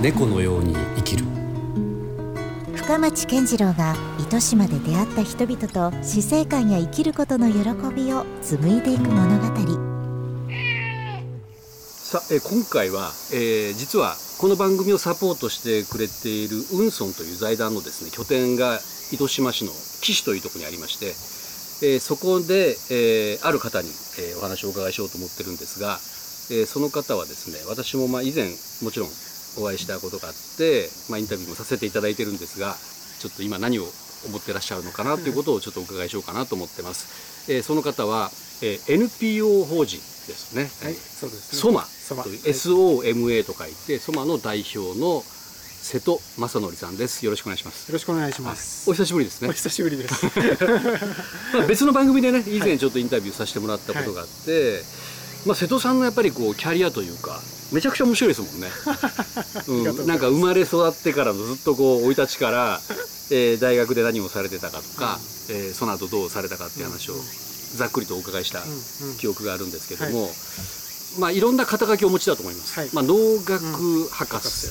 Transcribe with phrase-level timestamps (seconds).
[0.00, 1.26] 猫のように生きる。
[2.74, 7.58] 深町健次郎が糸島で出会った人々と死生観や生きることの喜
[7.94, 9.46] びを紡いでいく物語。
[12.10, 18.80] さあ、え今回は、えー、実はこの番組をサポートしてくれているウンソンという財団のですね拠点が
[19.12, 26.00] 糸島市の岸というところにありまして、えー、そこで、えー、ある方に、えお話をお伺いしようと思ってるんですが、
[26.50, 28.48] えその方はですね私もまあ以前
[28.82, 29.08] もちろん
[29.58, 32.76] お会いしたことがあって、まあ、インタビューもさせていただいてるんですが
[33.18, 33.84] ちょっと今何を
[34.26, 37.50] 思ってらっしゃるのかなということをちょっとお伺いしようかなと思ってます。
[37.50, 38.30] えー、その方は、
[38.62, 40.62] えー、NPO 法人ですね。
[40.84, 41.58] はい、そうですね。
[41.58, 41.84] ソマ
[42.22, 47.24] という SOMA と書いて、ソマの代表の瀬戸昌宣さんです。
[47.24, 47.88] よろしくお願いします。
[47.88, 48.90] よろしくお願いします。
[48.90, 49.48] お久しぶりですね。
[49.48, 50.26] お久しぶりです。
[51.54, 54.82] まあ別の番組でね、以前ちょっとインタビューさせてもらったことがあって、はい
[55.46, 57.40] まあ、瀬戸さんのやっぱりこうキャリアというか
[57.72, 58.68] めちゃくちゃ面白いですもんね、
[59.96, 62.80] うん、なんか生まれ育ってからのずっとこう生い立ちから、
[63.30, 67.14] えー、大学で何をされてたかとか、うん、えー、その後どうされたかっていう話を
[67.76, 68.62] ざっくりとお伺いした
[69.18, 70.34] 記憶があるんですけども、うんうんはい。
[71.20, 74.68] まあ、いろんな肩書きをお持ちだと思います、はい、まあ、農学博士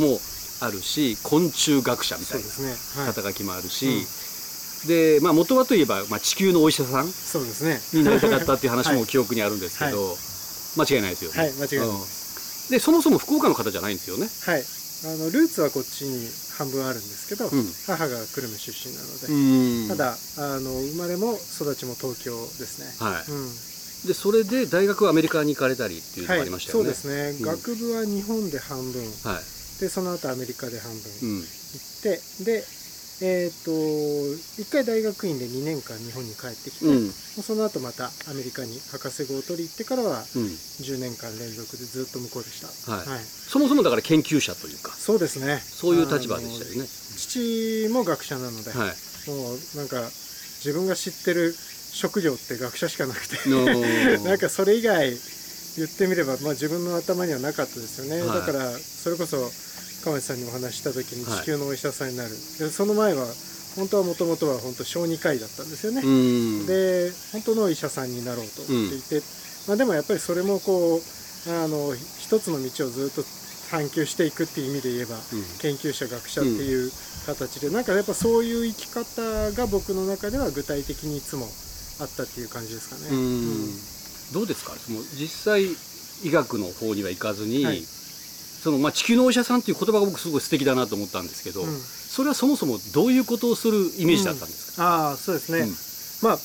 [0.00, 0.20] も
[0.60, 4.06] あるし、昆虫学者みたいな肩書きもあるし、
[4.86, 7.80] で、まあ、元はといえば、まあ、地球のお医者さんそうですね。
[7.98, 11.38] になりたかったっていう話も 記憶にあるんですけど、はい、間違いないですよね。
[11.38, 14.28] はい、間違いないです、で、そもそも福岡の方じゃないんですよね。
[14.40, 14.64] はい。
[15.02, 19.00] あのルーツはこっちに半分あるんですけど、うん、母が久留米出身な
[19.88, 22.94] のでただあの生まれも育ちも東京ですね。
[23.00, 32.64] はい、うん、でそれで大学はアメリカに行かれたりっていうのがありましたよね、はい、そうですね、うん、学部は日本で半分、はい、でその後アメリカで半分行って、で
[33.22, 43.06] えーと、1回大学院で2年間日本に帰ってきて、うん、その後またアメリカに博士号を取り行ってからは10年間連続でずっと向こうでした、はい。
[43.06, 44.92] はい、そもそもだから研究者というか。
[44.96, 45.60] そうですね。
[45.60, 46.88] そういう立場でしたよね。
[46.88, 50.00] 父も学者なので、はい、もうなんか
[50.64, 51.54] 自分が知ってる
[51.92, 53.36] 職業って学者しかなくて
[54.24, 55.12] なんかそれ以外
[55.76, 59.50] 言ってみれば、まあ、自分の頭にはなかったですよね、だからそれこそ
[60.02, 63.26] 川内さんにお話した時に地球のお医者さんになる、はい、その前は
[63.76, 66.02] 本当はもともとは本当小児科医だったんですよね。
[66.66, 69.22] で本当のお医者さんになろうと思っていて、うん、
[69.68, 71.00] まあ、でもやっぱりそれもこう
[71.48, 73.22] あの一つの道をずっと
[73.70, 75.22] 探求していくっていう意味で言えば、うん、
[75.60, 76.90] 研究者学者っていう
[77.26, 81.46] 形で、うん、なんかやっぱそういう生き方が僕の中では具体的にいつも
[82.00, 83.02] あったっていう感じですかね。
[83.12, 84.72] うん、どうですか？
[84.74, 85.64] その実際
[86.24, 87.84] 医学の方には行かずに、はい
[88.62, 95.74] そのまあ、地球のお医者さんっていう言葉が僕すごい素敵だなと思ったんですけど、うん、それはそもそもどういうことをするイメージだったんですか、うん、ああそうですね、うん、
[96.28, 96.38] まあ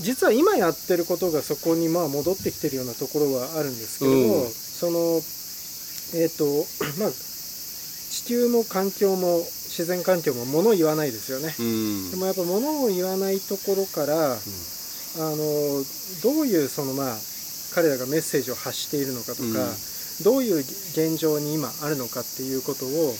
[0.00, 5.20] 実は今やってることがそこにまあ戻ってきてるようなところはあるんですけども、その
[6.18, 6.44] えっ、ー、と
[6.98, 11.54] まあ地球も環境も自然環境も物を言わないですよね、
[12.10, 14.36] でもやっぱ物を言わないところから、あ
[15.18, 15.36] の
[16.22, 17.16] どういうそのまあ
[17.74, 19.66] 彼らがメッセージを発しているのかとか、
[20.22, 23.14] どういう現状に今あるのかっていうことを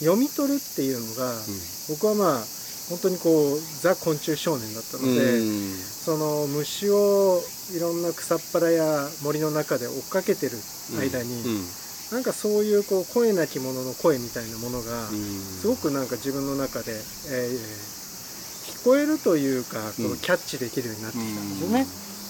[0.00, 1.40] 読み取るっていうのが、うん、
[1.88, 2.44] 僕はまあ
[2.88, 7.42] 本当にこうザ昆虫少年だったので、その虫を
[7.76, 10.52] いろんな草っぱらや森の中で追っかけてる
[10.98, 11.50] 間に、うん。
[11.50, 11.64] うん、
[12.12, 21.86] なんかそういうこう声なき者の声みたいなものが、すごくなんか自分の中で、えー、聞こえるというかこのキャッチできるようになってきたんですよね。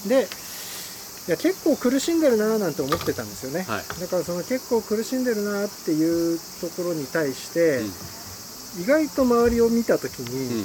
[0.08, 0.26] で
[1.28, 10.64] いや結構苦しんでるなーなんて思ってたんですよね、はい、だからその結構苦しんでるなっていうところに対して、うん、意外と周りを見た時に、うん、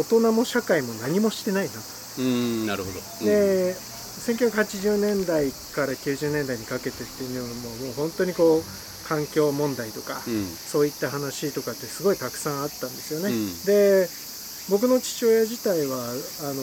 [0.00, 1.78] 大人も社会も何もしてないなと。
[2.18, 8.62] うんなるほど、で1980年代から90年代にかけてっていうのももう本当にこう
[9.08, 13.30] 環境問題とか、うん、そういった話とかってすごいたくさんあったんですよね。
[13.64, 14.08] で
[14.70, 15.98] 僕の父親自体は
[16.46, 16.62] あの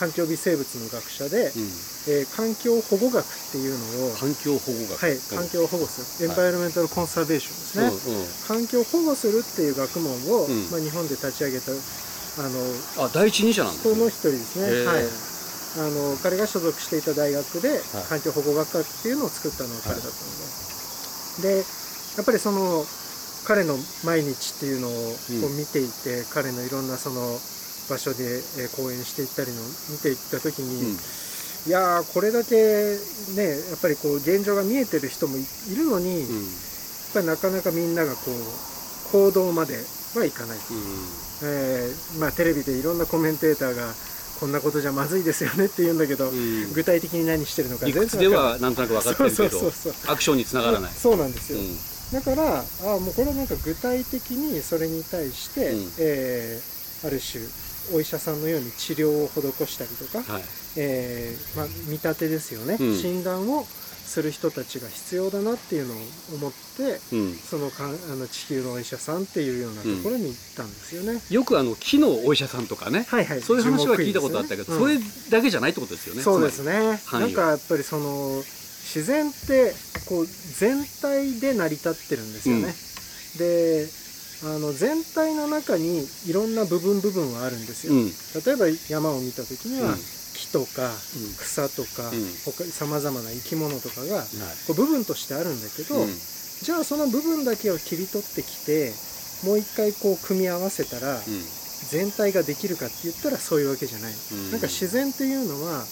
[0.00, 1.62] 環境微生物の学者で、うん、
[2.08, 4.98] えー、環境保護学っていうのを環境保護学。
[4.98, 14.86] はい環境保護する、エンバイロメンタルコンサーベーションですね、うんうん、環境保護するっていう学問を、うん、まあ、日本で立ち上げたあのあ第一人者なんですの一人ですね。
[14.86, 15.04] はい。
[15.72, 21.64] あの彼が所属していた大学で環境保護学科っていうのを作ったのが彼だったので、はい、で
[22.16, 22.84] やっぱりその
[23.44, 27.38] 彼の毎日っていうのを見ていて、彼のいろんなその
[27.90, 29.60] 場所で、え講演していったりの
[29.90, 30.96] 見ていった時に、うん、
[31.68, 32.54] いやこれだけ
[33.36, 39.74] ねやっぱりこう現状が見えてる人もいるのに、うん、やっぱりなかなかみんながこう行動まで
[40.14, 40.64] はいかない、うん、
[41.42, 43.92] えー、まあ、テレビでいろんなコメンテーターが
[44.40, 46.72] こんなことじゃまずいですよねって言うんだけど、うん。
[46.72, 49.72] 具体的に何してるのか理屈ではなんとなく分かってるけど
[50.08, 55.92] アクションにつながらない、そうなんですよ、うんだからあもうこれはなんか具体的にそれに対して、うん。
[55.98, 56.72] えー
[57.04, 57.42] ある種
[57.92, 60.42] お医者さんのように治療を施したりとか、はい。
[60.76, 62.96] えーまあ、見立てですよね、うん。
[62.96, 65.96] 診断をする人たちが必要だなっていうのを
[66.34, 71.20] 思ってうん、そのかんあの地球のお医者さんっていうようなところに行ったんですよね。
[71.28, 74.98] よくあの木のお医者さんとかね、はいはい、そういう話は聞いたことあったけど、それ
[75.30, 76.18] だけじゃないってことですよね。
[76.18, 77.00] うんそうですね。
[77.12, 78.42] なんかやっぱりその
[78.82, 79.74] 自然って
[80.06, 82.74] こう全体で成り立ってるんですよね。
[83.38, 83.88] で
[84.44, 87.94] あの全体の中にいろんな部分部分はあるんですよ。
[87.94, 88.06] うん、
[88.44, 89.98] 例えば山を見た時には、うん。
[90.34, 90.90] 木とか
[91.38, 92.10] 草とか、
[92.70, 94.26] さまざまな生き物とかがはい。
[94.66, 96.08] こう部分としてあるんだけど、うん。
[96.62, 98.92] じゃあその部分だけを切り取ってきて
[99.44, 101.20] もう一回こう組み合わせたら
[101.90, 104.50] 全体ができるかって言ったらそういうわけじゃない、うん。
[104.52, 105.84] なんか自然っていうのは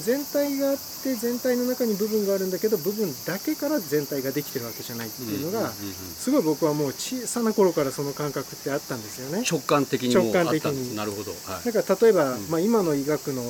[0.00, 9.44] 全体があって全体の中に部分があるんだけど部分だけから全体ができてるわけじゃないっていうのが、すごい僕はもう小さな頃からその感覚ってあったんですよね。
[9.48, 11.32] 直感的にもあったん直感的にですなるほど。
[11.32, 11.72] はい。
[11.72, 13.42] だから例えば、うんまあ、今の医学の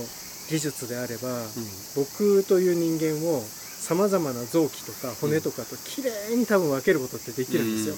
[0.51, 1.47] 技術であれば、うん
[1.95, 3.43] 僕という人間を
[3.83, 7.97] さまざまな臓器とか骨とかときれいに多分分けることってできるんですよ。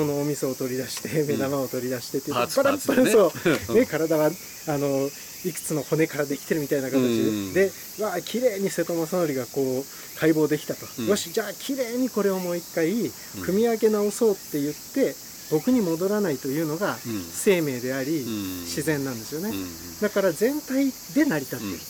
[0.00, 3.32] うんのお味噌を取り出して目玉を取り出してっていうパーツバラパーツそ
[3.70, 4.30] う、 ね、体は
[4.66, 5.10] あの
[5.44, 11.06] いくつの骨からできてるみたいな形うんで、でわあ綺麗に瀬戸正則がこう解剖できたと、うん。
[11.06, 13.12] よしじゃあ綺麗にこれをもう一回
[13.44, 15.14] 組み上げ直そうって言って
[15.50, 17.24] 僕に戻らないというのがうん。
[17.30, 18.60] 生命であり、うん。
[18.64, 19.52] 自然なんですよね。
[20.00, 21.80] だから全体で成り立ってる、うん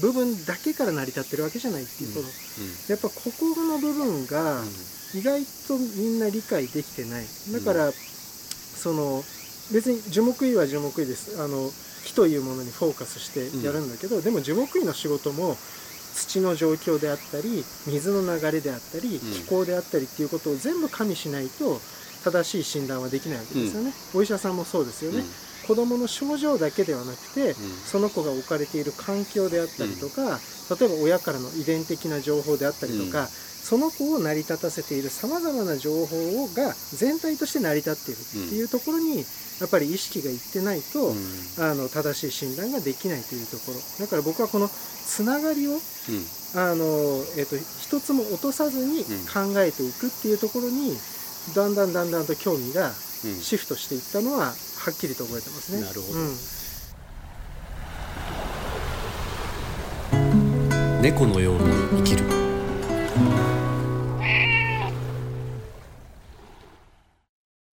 [0.00, 2.28] 部分だけから成り立ってるわけじゃないっていうこと、
[2.92, 3.32] やっぱここ
[3.62, 4.62] の部分が
[5.14, 7.24] 意外とみんな理解できてない。
[7.52, 9.24] だから、その
[9.72, 11.42] 別に樹木医は樹木医です。
[11.42, 11.70] あの
[12.04, 15.56] 木というものにフォーカスしてやるんだけど、でも樹木医の仕事も
[16.14, 21.80] 土の状況であったり水の流れであったり気候であったりっていうことを全部加味しないと
[22.24, 25.22] 正しい診断はできないわけですよね、お医者さんもそうですよね、
[25.66, 27.54] 子どもの症状だけではなくて、
[27.86, 30.38] その子が置かれている環境であったりとか、
[30.78, 39.24] 例えば親からの遺伝的な情報であったりとか、その子を成り立たせているさまざまな情報が全体として成り立っているっていうところに、
[39.58, 41.10] やっぱり意識がいってないと、
[41.58, 43.78] あの正しい診断ができないというところ。
[43.98, 45.80] だから僕はこのつながりを
[46.54, 50.96] あの、えっと一つも落とさずに考えていくっていうところに
[51.54, 52.92] だんだんだんだんと興味が
[53.34, 54.52] シフトしていったのはは
[54.90, 55.80] っきりと覚えてますね。
[55.80, 56.18] なるほど。
[56.18, 56.36] うん。
[61.02, 62.35] 猫のように生きる